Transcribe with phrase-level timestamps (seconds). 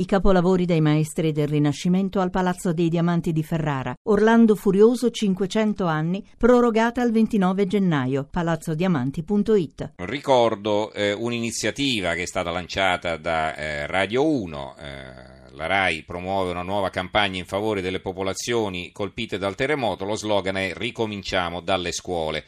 [0.00, 3.94] I capolavori dei maestri del Rinascimento al Palazzo dei Diamanti di Ferrara.
[4.04, 8.26] Orlando Furioso 500 anni, prorogata al 29 gennaio.
[8.30, 9.92] palazzodiamanti.it.
[9.96, 14.76] Ricordo eh, un'iniziativa che è stata lanciata da eh, Radio 1.
[14.78, 20.06] Eh, la RAI promuove una nuova campagna in favore delle popolazioni colpite dal terremoto.
[20.06, 22.42] Lo slogan è Ricominciamo dalle scuole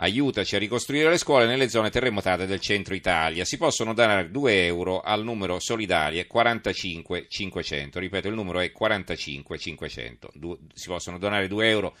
[0.00, 3.44] aiutaci a ricostruire le scuole nelle zone terremotate del centro Italia.
[3.44, 7.98] Si possono donare 2 euro al numero solidarie 45 500.
[7.98, 10.30] Ripeto, il numero è 45 500.
[10.34, 11.96] Du- si possono donare 2 euro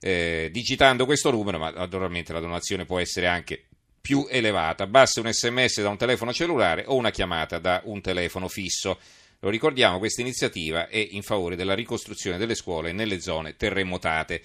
[0.00, 3.64] eh, digitando questo numero, ma naturalmente la donazione può essere anche
[4.00, 4.86] più elevata.
[4.86, 8.98] Basta un sms da un telefono cellulare o una chiamata da un telefono fisso.
[9.40, 14.42] Lo ricordiamo, questa iniziativa è in favore della ricostruzione delle scuole nelle zone terremotate.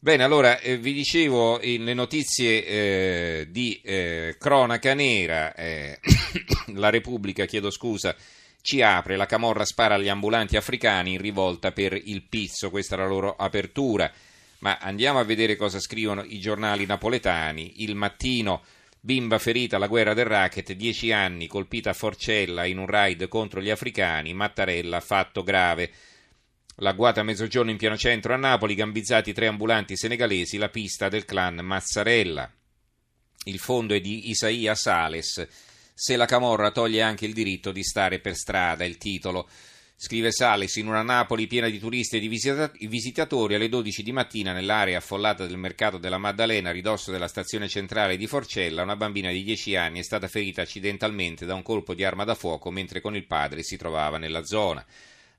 [0.00, 5.98] Bene, allora eh, vi dicevo le notizie eh, di eh, cronaca nera, eh,
[6.74, 8.14] la Repubblica, chiedo scusa,
[8.62, 12.98] ci apre, la Camorra spara agli ambulanti africani in rivolta per il pizzo, questa è
[12.98, 14.08] la loro apertura,
[14.60, 18.62] ma andiamo a vedere cosa scrivono i giornali napoletani, il mattino...
[19.00, 23.60] Bimba ferita alla guerra del racket, 10 anni, colpita a Forcella in un raid contro
[23.60, 25.90] gli africani, Mattarella, fatto grave.
[26.80, 31.24] L'agguata a mezzogiorno in pieno centro a Napoli, gambizzati tre ambulanti senegalesi, la pista del
[31.24, 32.48] clan Mazzarella.
[33.46, 35.44] Il fondo è di Isaia Sales.
[35.92, 39.48] Se la Camorra toglie anche il diritto di stare per strada, il titolo.
[39.96, 44.52] Scrive Sales, in una Napoli piena di turisti e di visitatori, alle 12 di mattina
[44.52, 49.42] nell'area affollata del mercato della Maddalena, ridosso della stazione centrale di Forcella, una bambina di
[49.42, 53.16] 10 anni è stata ferita accidentalmente da un colpo di arma da fuoco mentre con
[53.16, 54.86] il padre si trovava nella zona.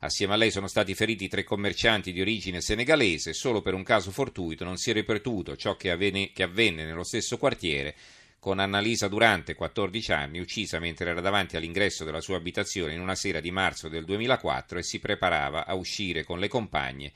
[0.02, 3.34] Assieme a lei sono stati feriti tre commercianti di origine senegalese.
[3.34, 7.04] Solo per un caso fortuito non si è ripetuto ciò che avvenne, che avvenne nello
[7.04, 7.96] stesso quartiere
[8.40, 13.16] con Annalisa Durante, 14 anni, uccisa mentre era davanti all'ingresso della sua abitazione in una
[13.16, 17.12] sera di marzo del 2004 e si preparava a uscire con le compagne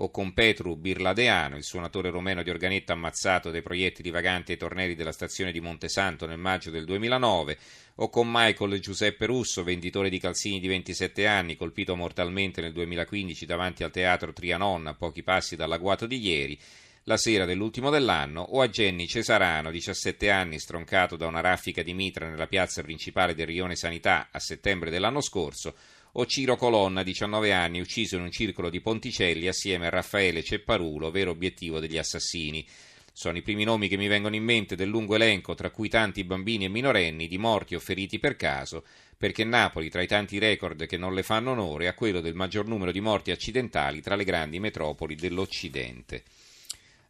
[0.00, 4.94] o con Petru Birladeano, il suonatore romeno di organetto ammazzato dai proiettili vaganti ai torneri
[4.94, 7.58] della stazione di Montesanto nel maggio del 2009,
[7.96, 13.44] o con Michael Giuseppe Russo, venditore di calzini di 27 anni, colpito mortalmente nel 2015
[13.44, 16.58] davanti al teatro Trianon a pochi passi dall'agguato di ieri,
[17.04, 21.94] la sera dell'ultimo dell'anno, o a Jenny Cesarano, 17 anni, stroncato da una raffica di
[21.94, 25.74] mitra nella piazza principale del Rione Sanità a settembre dell'anno scorso,
[26.20, 31.12] o Ciro Colonna, 19 anni, ucciso in un circolo di Ponticelli assieme a Raffaele Cepparulo,
[31.12, 32.66] vero obiettivo degli assassini.
[33.12, 36.24] Sono i primi nomi che mi vengono in mente del lungo elenco, tra cui tanti
[36.24, 38.84] bambini e minorenni, di morti o feriti per caso,
[39.16, 42.66] perché Napoli, tra i tanti record che non le fanno onore, ha quello del maggior
[42.66, 46.24] numero di morti accidentali tra le grandi metropoli dell'Occidente.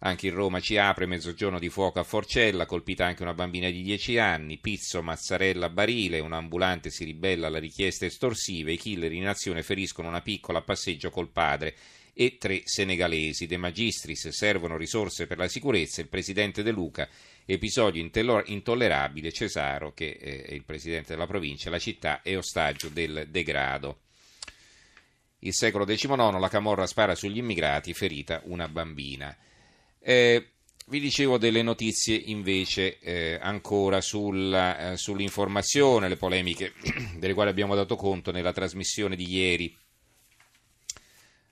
[0.00, 3.82] Anche in Roma ci apre mezzogiorno di fuoco a Forcella, colpita anche una bambina di
[3.82, 9.26] 10 anni, Pizzo, Mazzarella, Barile, un ambulante si ribella alle richieste estorsive, i killer in
[9.26, 11.74] azione feriscono una piccola a passeggio col padre
[12.12, 13.46] e tre senegalesi.
[13.48, 17.08] De Magistris servono risorse per la sicurezza, il presidente De Luca,
[17.44, 24.02] episodio intollerabile, Cesaro, che è il presidente della provincia, la città è ostaggio del degrado.
[25.40, 29.36] Il secolo XIX, la Camorra spara sugli immigrati, ferita una bambina.
[30.00, 30.48] Eh,
[30.88, 36.72] vi dicevo delle notizie invece eh, ancora sulla, eh, sull'informazione, le polemiche
[37.18, 39.76] delle quali abbiamo dato conto nella trasmissione di ieri.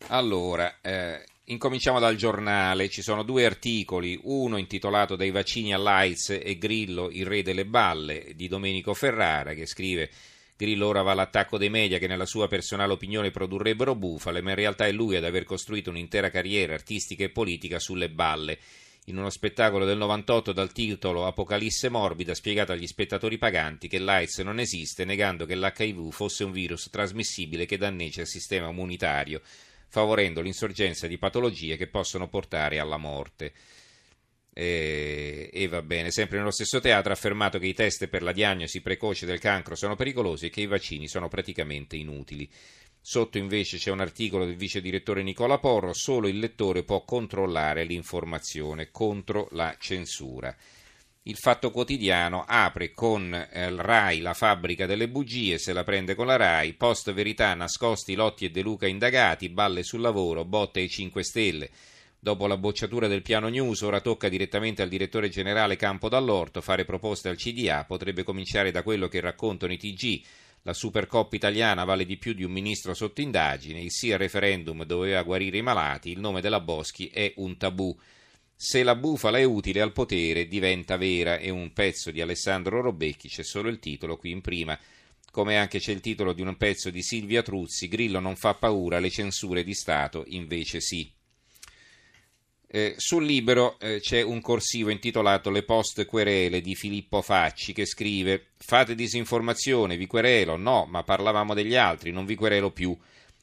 [0.09, 6.57] Allora, eh, incominciamo dal giornale, ci sono due articoli, uno intitolato Dai vaccini all'AIDS e
[6.57, 10.11] Grillo, il re delle balle, di Domenico Ferrara, che scrive
[10.57, 14.57] Grillo ora va all'attacco dei media che nella sua personale opinione produrrebbero bufale, ma in
[14.57, 18.59] realtà è lui ad aver costruito un'intera carriera artistica e politica sulle balle.
[19.09, 24.39] In uno spettacolo del 98 dal titolo Apocalisse morbida spiegato agli spettatori paganti che l'AIDS
[24.39, 29.43] non esiste, negando che l'HIV fosse un virus trasmissibile che danneggia il sistema immunitario,
[29.89, 33.53] favorendo l'insorgenza di patologie che possono portare alla morte.
[34.59, 38.33] E, e, va bene, sempre nello stesso teatro ha affermato che i test per la
[38.33, 42.49] diagnosi precoce del cancro sono pericolosi e che i vaccini sono praticamente inutili.
[42.99, 47.85] Sotto invece c'è un articolo del vice direttore Nicola Porro, solo il lettore può controllare
[47.85, 50.57] l'informazione contro la censura.
[51.25, 56.25] Il Fatto Quotidiano apre con eh, RAI la fabbrica delle bugie, se la prende con
[56.25, 60.89] la RAI, post verità nascosti Lotti e De Luca indagati, balle sul lavoro, botte ai
[60.89, 61.71] 5 Stelle.
[62.27, 66.85] Dopo la bocciatura del piano news, ora tocca direttamente al direttore generale Campo Dall'Orto fare
[66.85, 70.23] proposte al CDA, potrebbe cominciare da quello che raccontano i TG.
[70.63, 74.83] La Supercoppa italiana vale di più di un ministro sotto indagine, il sì al referendum
[74.83, 77.97] doveva guarire i malati, il nome della Boschi è un tabù.
[78.57, 83.29] Se la bufala è utile al potere diventa vera, è un pezzo di Alessandro Robecchi,
[83.29, 84.77] c'è solo il titolo qui in prima
[85.31, 88.99] come anche c'è il titolo di un pezzo di Silvia Truzzi, Grillo non fa paura,
[88.99, 91.13] le censure di Stato invece sì.
[92.69, 97.87] Eh, sul libro eh, c'è un corsivo intitolato Le post querele di Filippo Facci che
[97.87, 100.57] scrive Fate disinformazione, vi querelo?
[100.57, 102.97] No, ma parlavamo degli altri, non vi querelo più.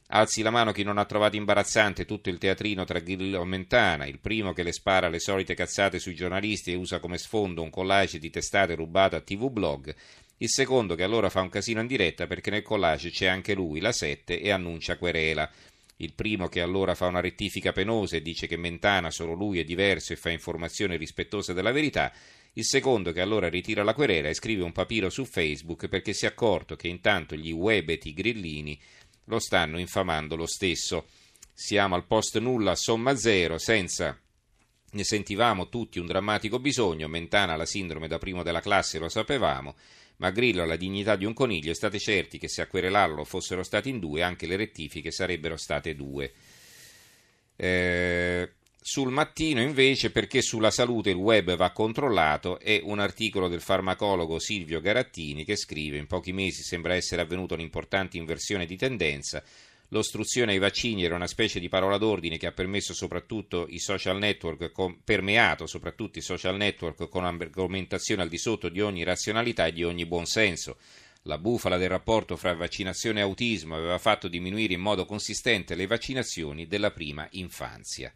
[0.08, 4.06] Alzi la mano chi non ha trovato imbarazzante tutto il teatrino tra Grillo e Mentana,
[4.06, 7.70] il primo che le spara le solite cazzate sui giornalisti e usa come sfondo un
[7.70, 9.94] collage di testate rubate a TV Blog,
[10.36, 13.80] il secondo che allora fa un casino in diretta perché nel collage c'è anche lui,
[13.80, 15.50] la 7, e annuncia querela
[15.96, 19.64] il primo che allora fa una rettifica penosa e dice che Mentana solo lui è
[19.64, 22.12] diverso e fa informazioni rispettose della verità,
[22.54, 26.24] il secondo che allora ritira la querela e scrive un papiro su Facebook perché si
[26.24, 28.78] è accorto che intanto gli webeti grillini
[29.26, 31.06] lo stanno infamando lo stesso.
[31.52, 34.18] Siamo al post nulla somma zero, senza
[34.90, 39.74] ne sentivamo tutti un drammatico bisogno, Mentana la sindrome da primo della classe lo sapevamo,
[40.16, 43.24] ma Grillo ha la dignità di un coniglio e state certi che se a querelarlo
[43.24, 46.32] fossero stati in due, anche le rettifiche sarebbero state due.
[47.56, 53.62] Eh, sul mattino invece, perché sulla salute il web va controllato, è un articolo del
[53.62, 59.42] farmacologo Silvio Garattini che scrive in pochi mesi sembra essere avvenuta un'importante inversione di tendenza
[59.88, 64.18] L'ostruzione ai vaccini era una specie di parola d'ordine che ha permesso soprattutto i social
[64.18, 69.66] network, con, permeato soprattutto i social network con argomentazione al di sotto di ogni razionalità
[69.66, 70.76] e di ogni buonsenso.
[71.22, 75.86] La bufala del rapporto fra vaccinazione e autismo aveva fatto diminuire in modo consistente le
[75.86, 78.12] vaccinazioni della prima infanzia.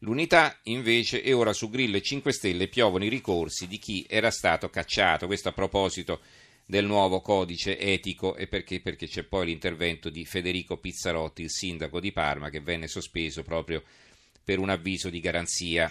[0.00, 4.30] L'unità invece è ora su Grillo e 5 Stelle piovono i ricorsi di chi era
[4.30, 5.26] stato cacciato.
[5.26, 6.20] Questo a proposito
[6.70, 8.80] del nuovo codice etico e perché?
[8.80, 13.82] Perché c'è poi l'intervento di Federico Pizzarotti, il sindaco di Parma, che venne sospeso proprio
[14.44, 15.90] per un avviso di garanzia,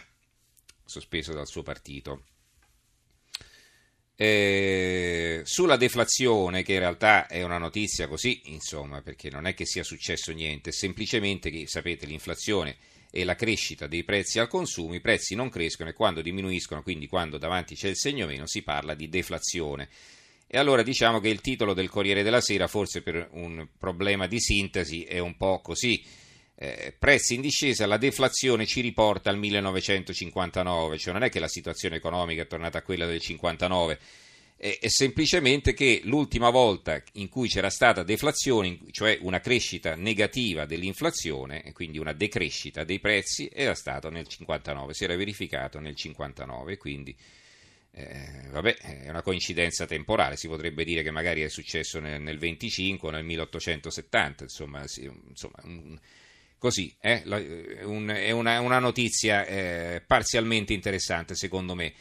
[0.86, 2.26] sospeso dal suo partito.
[4.16, 9.66] Eh, sulla deflazione, che in realtà è una notizia così, insomma, perché non è che
[9.66, 12.78] sia successo niente, semplicemente che sapete l'inflazione
[13.10, 17.08] e la crescita dei prezzi al consumo, i prezzi non crescono e quando diminuiscono, quindi
[17.08, 19.90] quando davanti c'è il segno meno, si parla di deflazione.
[20.50, 24.40] E allora diciamo che il titolo del Corriere della Sera, forse per un problema di
[24.40, 26.02] sintesi, è un po' così.
[26.56, 31.50] Eh, prezzi in discesa, la deflazione ci riporta al 1959, cioè non è che la
[31.50, 34.00] situazione economica è tornata a quella del 59,
[34.56, 40.66] è, è semplicemente che l'ultima volta in cui c'era stata deflazione, cioè una crescita negativa
[40.66, 45.96] dell'inflazione, e quindi una decrescita dei prezzi, era stato nel 59, si era verificato nel
[45.96, 47.16] 59, quindi
[47.98, 52.38] eh, vabbè, è una coincidenza temporale, si potrebbe dire che magari è successo nel, nel
[52.38, 56.00] 25 o nel 1870, insomma, sì, insomma un,
[56.60, 61.92] così, eh, la, un, è una, una notizia eh, parzialmente interessante secondo me.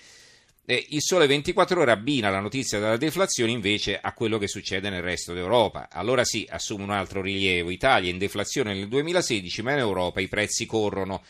[0.66, 5.02] il Sole 24 ore abbina la notizia della deflazione invece a quello che succede nel
[5.02, 5.88] resto d'Europa.
[5.90, 7.70] Allora sì, assume un altro rilievo.
[7.70, 11.22] Italia in deflazione nel 2016, ma in Europa i prezzi corrono.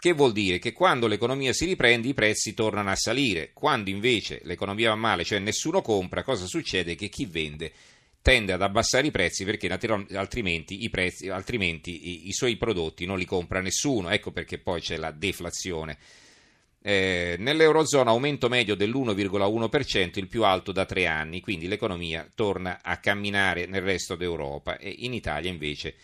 [0.00, 0.58] Che vuol dire?
[0.58, 5.24] Che quando l'economia si riprende i prezzi tornano a salire, quando invece l'economia va male,
[5.24, 6.94] cioè nessuno compra, cosa succede?
[6.94, 7.70] Che chi vende
[8.22, 13.18] tende ad abbassare i prezzi perché altrimenti, i, prezzi, altrimenti i, i, suoi prodotti non
[13.18, 15.98] li compra nessuno, ecco perché poi c'è la deflazione.
[16.80, 22.96] Eh, nell'Eurozona aumento medio dell'1,1%, il più alto da tre anni, quindi l'economia torna a
[22.96, 25.94] camminare nel resto d'Europa e in Italia invece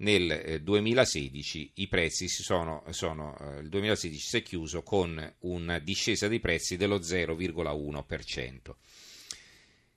[0.00, 5.34] nel 2016 eh, i prezzi si sono, sono, eh, il 2016 si è chiuso con
[5.40, 8.74] una discesa dei prezzi dello 0,1%.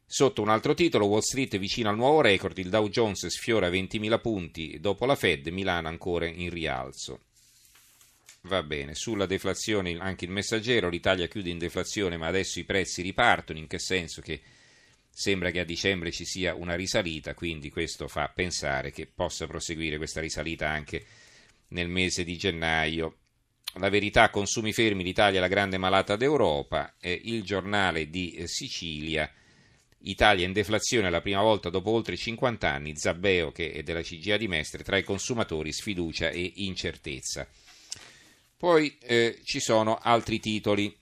[0.05, 4.21] Sotto un altro titolo, Wall Street vicino al nuovo record, il Dow Jones sfiora 20.000
[4.21, 7.21] punti dopo la Fed, Milano ancora in rialzo.
[8.41, 13.01] Va bene, sulla deflazione anche il messaggero, l'Italia chiude in deflazione ma adesso i prezzi
[13.01, 14.41] ripartono, in che senso che
[15.15, 19.97] Sembra che a dicembre ci sia una risalita, quindi questo fa pensare che possa proseguire
[19.97, 21.05] questa risalita anche
[21.69, 23.17] nel mese di gennaio.
[23.75, 28.47] La verità, consumi fermi, l'Italia è la grande malata d'Europa, eh, il giornale di eh,
[28.47, 29.31] Sicilia,
[29.99, 34.37] Italia in deflazione la prima volta dopo oltre 50 anni, Zabbeo che è della CGA
[34.37, 37.47] di Mestre, tra i consumatori sfiducia e incertezza.
[38.57, 40.95] Poi eh, ci sono altri titoli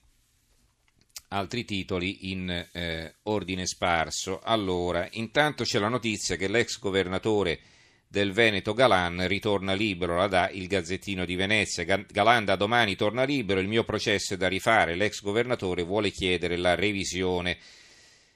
[1.32, 4.40] altri titoli in eh, ordine sparso.
[4.42, 7.60] Allora, intanto c'è la notizia che l'ex governatore
[8.08, 11.84] del Veneto Galan ritorna libero, la dà il Gazzettino di Venezia.
[11.84, 16.56] Galan da domani torna libero, il mio processo è da rifare, l'ex governatore vuole chiedere
[16.56, 17.58] la revisione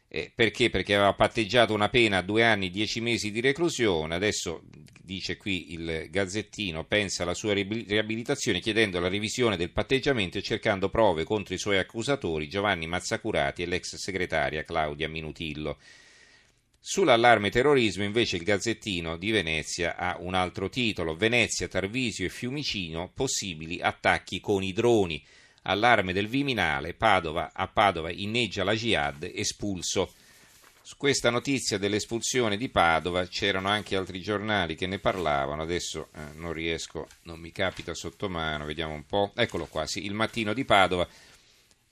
[0.08, 0.70] eh, perché?
[0.70, 4.62] Perché aveva patteggiato una pena a due anni, dieci mesi di reclusione, adesso
[5.06, 10.90] dice qui il Gazzettino, pensa alla sua riabilitazione chiedendo la revisione del patteggiamento e cercando
[10.90, 15.78] prove contro i suoi accusatori Giovanni Mazzacurati e l'ex segretaria Claudia Minutillo.
[16.80, 23.10] Sull'allarme terrorismo invece il Gazzettino di Venezia ha un altro titolo, Venezia, Tarvisio e Fiumicino,
[23.14, 25.24] possibili attacchi con i droni.
[25.62, 30.12] Allarme del Viminale, Padova, a Padova inneggia la Jihad, espulso.
[30.86, 36.20] Su questa notizia dell'espulsione di Padova c'erano anche altri giornali che ne parlavano, adesso eh,
[36.36, 39.32] non riesco, non mi capita sotto mano, vediamo un po'.
[39.34, 41.04] Eccolo qua, sì, il mattino di Padova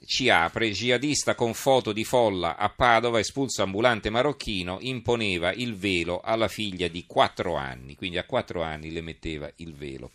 [0.06, 6.20] ci apre, jihadista con foto di folla a Padova, espulso ambulante marocchino, imponeva il velo
[6.20, 10.12] alla figlia di 4 anni, quindi a 4 anni le metteva il velo.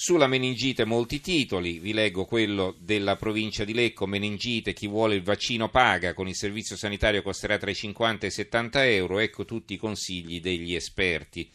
[0.00, 5.24] Sulla meningite molti titoli, vi leggo quello della provincia di Lecco, meningite, chi vuole il
[5.24, 9.44] vaccino paga, con il servizio sanitario costerà tra i 50 e i 70 euro, ecco
[9.44, 11.50] tutti i consigli degli esperti.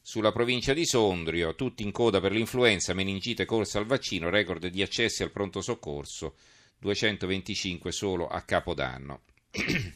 [0.00, 4.80] Sulla provincia di Sondrio, tutti in coda per l'influenza, meningite corsa al vaccino, record di
[4.80, 6.36] accessi al pronto soccorso,
[6.78, 9.20] 225 solo a Capodanno.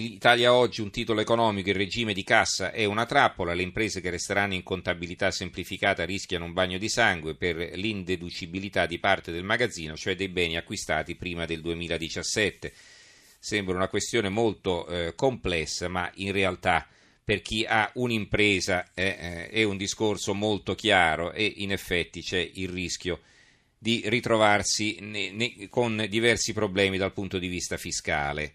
[0.00, 4.10] Italia oggi un titolo economico, il regime di cassa è una trappola, le imprese che
[4.10, 9.96] resteranno in contabilità semplificata rischiano un bagno di sangue per l'indeducibilità di parte del magazzino,
[9.96, 12.72] cioè dei beni acquistati prima del 2017.
[13.38, 16.86] Sembra una questione molto eh, complessa, ma in realtà
[17.24, 22.50] per chi ha un'impresa eh, eh, è un discorso molto chiaro e in effetti c'è
[22.54, 23.20] il rischio
[23.78, 28.54] di ritrovarsi ne, ne, con diversi problemi dal punto di vista fiscale.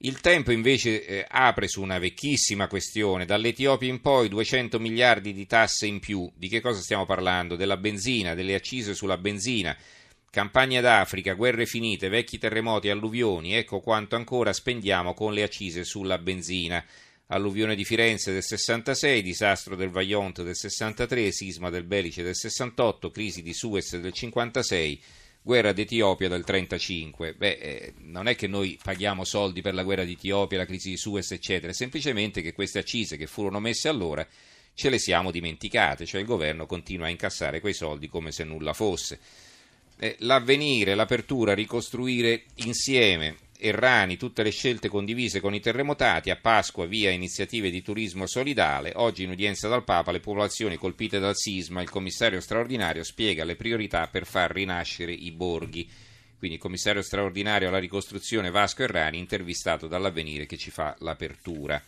[0.00, 5.46] Il tempo invece eh, apre su una vecchissima questione, dall'Etiopia in poi 200 miliardi di
[5.46, 7.56] tasse in più, di che cosa stiamo parlando?
[7.56, 9.74] Della benzina, delle accise sulla benzina,
[10.28, 16.18] campagna d'Africa, guerre finite, vecchi terremoti, alluvioni, ecco quanto ancora spendiamo con le accise sulla
[16.18, 16.84] benzina.
[17.28, 23.10] Alluvione di Firenze del 66, disastro del Vaillant del 63, sisma del Belice del 68,
[23.10, 25.02] crisi di Suez del 56,
[25.46, 27.34] guerra d'Etiopia del 35.
[27.34, 30.96] Beh, eh, non è che noi paghiamo soldi per la guerra d'Etiopia, la crisi di
[30.96, 34.26] Suez, eccetera, è semplicemente che queste accise che furono messe allora
[34.74, 38.72] ce le siamo dimenticate, cioè il governo continua a incassare quei soldi come se nulla
[38.72, 39.20] fosse.
[40.00, 46.86] Eh, l'avvenire, l'apertura, ricostruire insieme, Errani, tutte le scelte condivise con i terremotati, a Pasqua
[46.86, 51.82] via iniziative di turismo solidale, oggi in udienza dal Papa le popolazioni colpite dal sisma,
[51.82, 55.88] il commissario straordinario spiega le priorità per far rinascere i borghi.
[56.38, 61.82] Quindi il commissario straordinario alla ricostruzione Vasco Errani, intervistato dall'avvenire che ci fa l'apertura.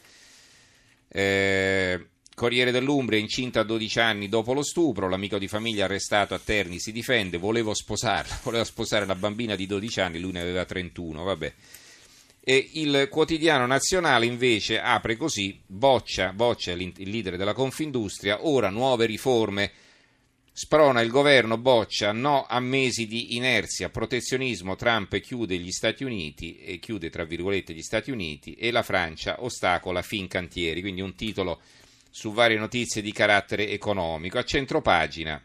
[1.11, 2.07] Eh,
[2.39, 6.79] Corriere dell'Umbria, incinta a 12 anni dopo lo stupro, l'amico di famiglia arrestato a Terni
[6.79, 11.25] si difende, volevo sposarla, voleva sposare una bambina di 12 anni, lui ne aveva 31,
[11.25, 11.53] vabbè.
[12.39, 19.07] E il quotidiano nazionale invece apre così, boccia, boccia il leader della Confindustria, ora nuove
[19.07, 19.73] riforme,
[20.53, 26.61] sprona il governo, boccia, no a mesi di inerzia, protezionismo, Trump chiude gli Stati Uniti,
[26.61, 31.17] e chiude tra virgolette gli Stati Uniti, e la Francia ostacola fin cantieri, quindi un
[31.17, 31.61] titolo
[32.11, 34.39] su varie notizie di carattere economico.
[34.39, 35.43] A centropagina,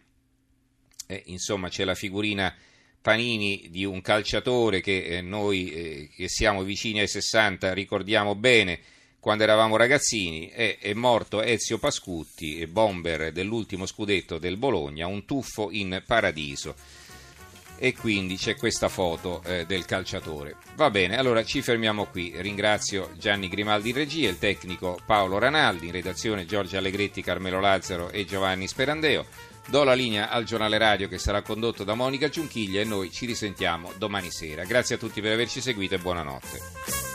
[1.07, 2.53] eh, insomma, c'è la figurina
[3.01, 8.79] Panini di un calciatore che eh, noi eh, che siamo vicini ai 60 ricordiamo bene
[9.19, 15.69] quando eravamo ragazzini, è, è morto Ezio Pascutti, bomber dell'ultimo scudetto del Bologna, un tuffo
[15.71, 16.75] in paradiso
[17.83, 20.55] e quindi c'è questa foto eh, del calciatore.
[20.75, 22.31] Va bene, allora ci fermiamo qui.
[22.37, 28.09] Ringrazio Gianni Grimaldi in regia, il tecnico Paolo Ranaldi, in redazione Giorgio Allegretti, Carmelo Lazzaro
[28.09, 29.25] e Giovanni Sperandeo.
[29.67, 33.25] Do la linea al giornale radio che sarà condotto da Monica Giunchiglia e noi ci
[33.25, 34.63] risentiamo domani sera.
[34.63, 37.12] Grazie a tutti per averci seguito e buonanotte.